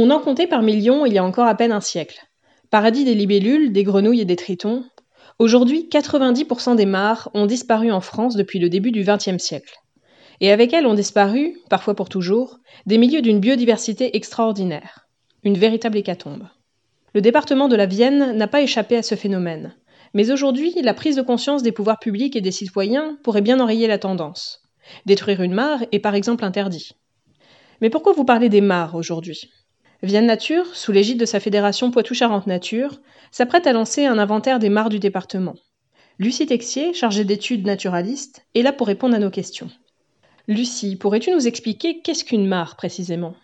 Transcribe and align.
On 0.00 0.10
en 0.10 0.20
comptait 0.20 0.46
par 0.46 0.62
millions 0.62 1.06
il 1.06 1.12
y 1.12 1.18
a 1.18 1.24
encore 1.24 1.48
à 1.48 1.56
peine 1.56 1.72
un 1.72 1.80
siècle. 1.80 2.20
Paradis 2.70 3.04
des 3.04 3.16
libellules, 3.16 3.72
des 3.72 3.82
grenouilles 3.82 4.20
et 4.20 4.24
des 4.24 4.36
tritons, 4.36 4.84
aujourd'hui 5.40 5.88
90% 5.90 6.76
des 6.76 6.86
mares 6.86 7.28
ont 7.34 7.46
disparu 7.46 7.90
en 7.90 8.00
France 8.00 8.36
depuis 8.36 8.60
le 8.60 8.68
début 8.68 8.92
du 8.92 9.02
XXe 9.02 9.42
siècle. 9.42 9.74
Et 10.40 10.52
avec 10.52 10.72
elles 10.72 10.86
ont 10.86 10.94
disparu, 10.94 11.58
parfois 11.68 11.96
pour 11.96 12.08
toujours, 12.08 12.60
des 12.86 12.96
milieux 12.96 13.22
d'une 13.22 13.40
biodiversité 13.40 14.16
extraordinaire. 14.16 15.08
Une 15.42 15.58
véritable 15.58 15.98
hécatombe. 15.98 16.46
Le 17.12 17.20
département 17.20 17.66
de 17.66 17.74
la 17.74 17.86
Vienne 17.86 18.36
n'a 18.36 18.46
pas 18.46 18.62
échappé 18.62 18.96
à 18.96 19.02
ce 19.02 19.16
phénomène. 19.16 19.74
Mais 20.14 20.30
aujourd'hui, 20.30 20.74
la 20.80 20.94
prise 20.94 21.16
de 21.16 21.22
conscience 21.22 21.64
des 21.64 21.72
pouvoirs 21.72 21.98
publics 21.98 22.36
et 22.36 22.40
des 22.40 22.52
citoyens 22.52 23.18
pourrait 23.24 23.42
bien 23.42 23.58
enrayer 23.58 23.88
la 23.88 23.98
tendance. 23.98 24.62
Détruire 25.06 25.42
une 25.42 25.54
mare 25.54 25.82
est 25.90 25.98
par 25.98 26.14
exemple 26.14 26.44
interdit. 26.44 26.92
Mais 27.80 27.90
pourquoi 27.90 28.12
vous 28.12 28.24
parlez 28.24 28.48
des 28.48 28.60
mares 28.60 28.94
aujourd'hui? 28.94 29.50
Vienne 30.04 30.26
Nature, 30.26 30.76
sous 30.76 30.92
l'égide 30.92 31.18
de 31.18 31.24
sa 31.24 31.40
fédération 31.40 31.90
Poitou-Charentes 31.90 32.46
Nature, 32.46 33.00
s'apprête 33.32 33.66
à 33.66 33.72
lancer 33.72 34.06
un 34.06 34.16
inventaire 34.16 34.60
des 34.60 34.68
mares 34.68 34.90
du 34.90 35.00
département. 35.00 35.54
Lucie 36.20 36.46
Texier, 36.46 36.94
chargée 36.94 37.24
d'études 37.24 37.66
naturalistes, 37.66 38.46
est 38.54 38.62
là 38.62 38.72
pour 38.72 38.86
répondre 38.86 39.16
à 39.16 39.18
nos 39.18 39.30
questions. 39.30 39.68
Lucie, 40.46 40.94
pourrais-tu 40.94 41.32
nous 41.32 41.48
expliquer 41.48 42.00
qu'est-ce 42.00 42.24
qu'une 42.24 42.46
mare 42.46 42.76
précisément? 42.76 43.34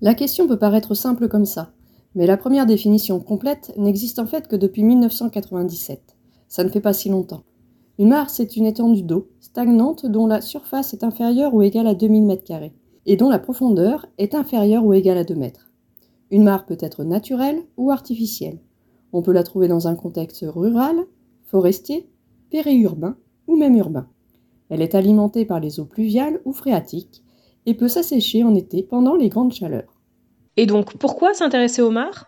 La 0.00 0.14
question 0.14 0.48
peut 0.48 0.58
paraître 0.58 0.94
simple 0.94 1.28
comme 1.28 1.46
ça, 1.46 1.72
mais 2.16 2.26
la 2.26 2.36
première 2.36 2.66
définition 2.66 3.20
complète 3.20 3.72
n'existe 3.76 4.18
en 4.18 4.26
fait 4.26 4.48
que 4.48 4.56
depuis 4.56 4.82
1997. 4.82 6.16
Ça 6.48 6.64
ne 6.64 6.68
fait 6.68 6.80
pas 6.80 6.92
si 6.92 7.08
longtemps. 7.10 7.44
Une 8.00 8.08
mare, 8.08 8.28
c'est 8.28 8.56
une 8.56 8.66
étendue 8.66 9.04
d'eau 9.04 9.30
stagnante 9.40 10.04
dont 10.04 10.26
la 10.26 10.40
surface 10.40 10.94
est 10.94 11.04
inférieure 11.04 11.54
ou 11.54 11.62
égale 11.62 11.86
à 11.86 11.94
2000 11.94 12.24
m2 12.24 12.72
et 13.06 13.16
dont 13.16 13.28
la 13.28 13.38
profondeur 13.38 14.06
est 14.18 14.34
inférieure 14.34 14.84
ou 14.84 14.92
égale 14.92 15.18
à 15.18 15.24
2 15.24 15.34
mètres. 15.34 15.70
Une 16.30 16.44
mare 16.44 16.66
peut 16.66 16.78
être 16.80 17.04
naturelle 17.04 17.62
ou 17.76 17.90
artificielle. 17.90 18.60
On 19.12 19.22
peut 19.22 19.32
la 19.32 19.42
trouver 19.42 19.68
dans 19.68 19.86
un 19.88 19.94
contexte 19.94 20.44
rural, 20.46 20.96
forestier, 21.44 22.08
périurbain 22.50 23.16
ou 23.46 23.56
même 23.56 23.76
urbain. 23.76 24.08
Elle 24.68 24.82
est 24.82 24.94
alimentée 24.94 25.44
par 25.44 25.60
les 25.60 25.78
eaux 25.78 25.84
pluviales 25.84 26.40
ou 26.44 26.52
phréatiques 26.52 27.22
et 27.66 27.74
peut 27.74 27.88
s'assécher 27.88 28.42
en 28.42 28.54
été 28.54 28.82
pendant 28.82 29.14
les 29.14 29.28
grandes 29.28 29.52
chaleurs. 29.52 30.00
Et 30.56 30.66
donc, 30.66 30.96
pourquoi 30.98 31.34
s'intéresser 31.34 31.82
aux 31.82 31.90
mares? 31.90 32.26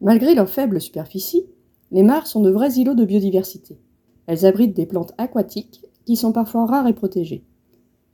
Malgré 0.00 0.34
leur 0.34 0.48
faible 0.48 0.80
superficie, 0.80 1.46
les 1.90 2.02
mares 2.02 2.26
sont 2.26 2.40
de 2.40 2.50
vrais 2.50 2.74
îlots 2.74 2.94
de 2.94 3.04
biodiversité. 3.04 3.78
Elles 4.26 4.46
abritent 4.46 4.74
des 4.74 4.86
plantes 4.86 5.12
aquatiques 5.18 5.82
qui 6.04 6.16
sont 6.16 6.32
parfois 6.32 6.66
rares 6.66 6.88
et 6.88 6.94
protégées. 6.94 7.44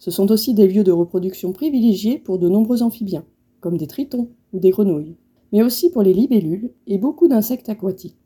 Ce 0.02 0.10
sont 0.10 0.32
aussi 0.32 0.52
des 0.52 0.66
lieux 0.66 0.82
de 0.82 0.90
reproduction 0.90 1.52
privilégiés 1.52 2.18
pour 2.18 2.40
de 2.40 2.48
nombreux 2.48 2.82
amphibiens, 2.82 3.24
comme 3.60 3.76
des 3.76 3.86
tritons 3.86 4.30
ou 4.52 4.58
des 4.58 4.70
grenouilles, 4.70 5.14
mais 5.52 5.62
aussi 5.62 5.92
pour 5.92 6.02
les 6.02 6.12
libellules 6.12 6.72
et 6.88 6.98
beaucoup 6.98 7.28
d'insectes 7.28 7.68
aquatiques. 7.68 8.18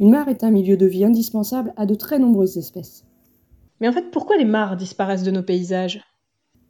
Une 0.00 0.10
mare 0.10 0.28
est 0.28 0.42
un 0.42 0.50
milieu 0.50 0.76
de 0.76 0.86
vie 0.86 1.04
indispensable 1.04 1.72
à 1.76 1.86
de 1.86 1.94
très 1.94 2.18
nombreuses 2.18 2.56
espèces. 2.56 3.06
Mais 3.80 3.86
en 3.86 3.92
fait, 3.92 4.10
pourquoi 4.10 4.38
les 4.38 4.44
mares 4.44 4.76
disparaissent 4.76 5.22
de 5.22 5.30
nos 5.30 5.44
paysages? 5.44 6.02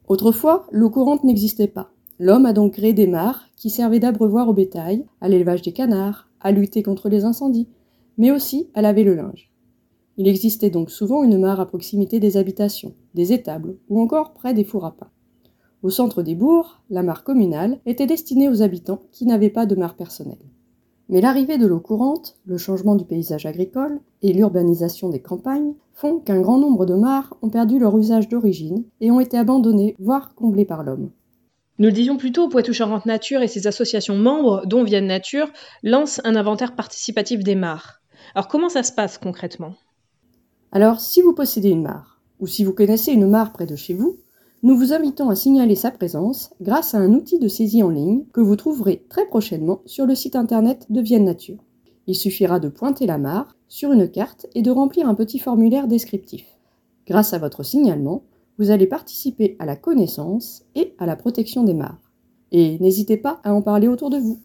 Autrefois, 0.07 0.67
l'eau 0.71 0.91
courante 0.91 1.23
n'existait 1.23 1.65
pas. 1.65 1.89
L'homme 2.19 2.45
a 2.45 2.53
donc 2.53 2.73
créé 2.73 2.93
des 2.93 3.07
mares 3.07 3.49
qui 3.55 3.71
servaient 3.71 3.99
d'abreuvoir 3.99 4.47
au 4.47 4.53
bétail, 4.53 5.07
à 5.21 5.27
l'élevage 5.27 5.63
des 5.63 5.73
canards, 5.73 6.29
à 6.39 6.51
lutter 6.51 6.83
contre 6.83 7.09
les 7.09 7.25
incendies, 7.25 7.67
mais 8.19 8.29
aussi 8.29 8.69
à 8.75 8.83
laver 8.83 9.05
le 9.05 9.15
linge. 9.15 9.50
Il 10.21 10.27
existait 10.27 10.69
donc 10.69 10.91
souvent 10.91 11.23
une 11.23 11.39
mare 11.39 11.59
à 11.59 11.65
proximité 11.65 12.19
des 12.19 12.37
habitations, 12.37 12.93
des 13.15 13.33
étables 13.33 13.77
ou 13.89 13.99
encore 13.99 14.33
près 14.33 14.53
des 14.53 14.63
fours 14.63 14.85
à 14.85 14.91
pain. 14.91 15.09
Au 15.81 15.89
centre 15.89 16.21
des 16.21 16.35
bourgs, 16.35 16.79
la 16.91 17.01
mare 17.01 17.23
communale 17.23 17.79
était 17.87 18.05
destinée 18.05 18.47
aux 18.47 18.61
habitants 18.61 19.01
qui 19.11 19.25
n'avaient 19.25 19.49
pas 19.49 19.65
de 19.65 19.73
mare 19.73 19.95
personnelle. 19.95 20.45
Mais 21.09 21.21
l'arrivée 21.21 21.57
de 21.57 21.65
l'eau 21.65 21.79
courante, 21.79 22.37
le 22.45 22.59
changement 22.59 22.93
du 22.93 23.03
paysage 23.03 23.47
agricole 23.47 23.99
et 24.21 24.31
l'urbanisation 24.31 25.09
des 25.09 25.23
campagnes 25.23 25.73
font 25.91 26.19
qu'un 26.19 26.39
grand 26.39 26.59
nombre 26.59 26.85
de 26.85 26.93
mares 26.93 27.35
ont 27.41 27.49
perdu 27.49 27.79
leur 27.79 27.97
usage 27.97 28.29
d'origine 28.29 28.83
et 28.99 29.09
ont 29.09 29.21
été 29.21 29.39
abandonnées, 29.39 29.95
voire 29.97 30.35
comblées 30.35 30.65
par 30.65 30.83
l'homme. 30.83 31.09
Nous 31.79 31.87
le 31.87 31.93
disions 31.93 32.17
plus 32.17 32.31
tôt, 32.31 32.47
Poitou-Charentes 32.47 33.07
Nature 33.07 33.41
et 33.41 33.47
ses 33.47 33.65
associations 33.65 34.17
membres, 34.17 34.67
dont 34.67 34.83
Vienne 34.83 35.07
Nature, 35.07 35.51
lancent 35.81 36.21
un 36.25 36.35
inventaire 36.35 36.75
participatif 36.75 37.43
des 37.43 37.55
mares. 37.55 38.03
Alors 38.35 38.47
comment 38.47 38.69
ça 38.69 38.83
se 38.83 38.91
passe 38.91 39.17
concrètement? 39.17 39.73
Alors, 40.71 41.01
si 41.01 41.21
vous 41.21 41.33
possédez 41.33 41.69
une 41.69 41.81
mare, 41.81 42.21
ou 42.39 42.47
si 42.47 42.63
vous 42.63 42.73
connaissez 42.73 43.11
une 43.11 43.27
mare 43.27 43.51
près 43.51 43.65
de 43.65 43.75
chez 43.75 43.93
vous, 43.93 44.17
nous 44.63 44.77
vous 44.77 44.93
invitons 44.93 45.29
à 45.29 45.35
signaler 45.35 45.75
sa 45.75 45.91
présence 45.91 46.53
grâce 46.61 46.93
à 46.93 46.99
un 46.99 47.13
outil 47.13 47.39
de 47.39 47.47
saisie 47.47 47.83
en 47.83 47.89
ligne 47.89 48.23
que 48.31 48.41
vous 48.41 48.55
trouverez 48.55 49.03
très 49.09 49.25
prochainement 49.25 49.81
sur 49.85 50.05
le 50.05 50.15
site 50.15 50.35
internet 50.35 50.85
de 50.89 51.01
Vienne 51.01 51.25
Nature. 51.25 51.61
Il 52.07 52.15
suffira 52.15 52.59
de 52.59 52.69
pointer 52.69 53.05
la 53.05 53.17
mare 53.17 53.55
sur 53.67 53.91
une 53.91 54.09
carte 54.09 54.47
et 54.55 54.61
de 54.61 54.71
remplir 54.71 55.09
un 55.09 55.15
petit 55.15 55.39
formulaire 55.39 55.87
descriptif. 55.87 56.45
Grâce 57.05 57.33
à 57.33 57.37
votre 57.39 57.63
signalement, 57.63 58.23
vous 58.57 58.71
allez 58.71 58.87
participer 58.87 59.57
à 59.59 59.65
la 59.65 59.75
connaissance 59.75 60.63
et 60.75 60.93
à 60.99 61.05
la 61.05 61.15
protection 61.15 61.63
des 61.63 61.73
mares. 61.73 62.11
Et 62.51 62.79
n'hésitez 62.79 63.17
pas 63.17 63.41
à 63.43 63.53
en 63.53 63.61
parler 63.61 63.87
autour 63.87 64.09
de 64.09 64.17
vous. 64.17 64.39